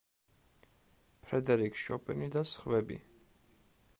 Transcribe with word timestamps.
ფრედერიკ 1.25 1.77
შოპენი 1.83 2.31
და 2.37 2.45
სხვები. 2.55 3.01